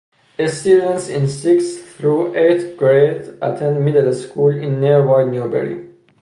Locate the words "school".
4.13-4.49